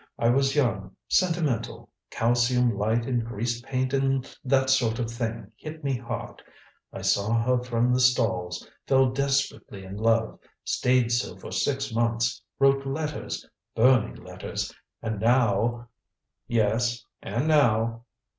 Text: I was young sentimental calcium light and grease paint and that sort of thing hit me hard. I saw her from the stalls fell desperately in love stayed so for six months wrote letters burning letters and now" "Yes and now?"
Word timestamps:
I 0.17 0.29
was 0.29 0.55
young 0.55 0.95
sentimental 1.07 1.87
calcium 2.09 2.75
light 2.75 3.05
and 3.05 3.23
grease 3.23 3.61
paint 3.61 3.93
and 3.93 4.27
that 4.43 4.71
sort 4.71 4.97
of 4.97 5.11
thing 5.11 5.51
hit 5.57 5.83
me 5.83 5.95
hard. 5.95 6.41
I 6.91 7.03
saw 7.03 7.39
her 7.39 7.59
from 7.63 7.93
the 7.93 7.99
stalls 7.99 8.67
fell 8.87 9.11
desperately 9.11 9.83
in 9.83 9.97
love 9.97 10.39
stayed 10.63 11.11
so 11.11 11.37
for 11.37 11.51
six 11.51 11.93
months 11.93 12.41
wrote 12.57 12.83
letters 12.83 13.47
burning 13.75 14.15
letters 14.15 14.73
and 15.03 15.19
now" 15.19 15.87
"Yes 16.47 17.05
and 17.21 17.47
now?" 17.47 18.05